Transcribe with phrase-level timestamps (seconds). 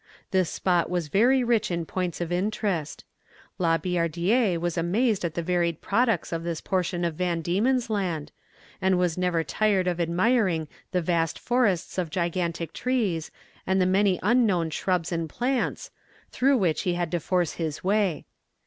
[0.31, 3.05] This spot was very rich in points of interest.
[3.59, 8.31] La Billardière was amazed at the varied products of this portion of Van Diemen's Land,
[8.81, 13.29] and was never tired of admiring the vast forests of gigantic trees,
[13.67, 15.91] and the many unknown shrubs and plants,
[16.31, 18.25] through which he had to force his way.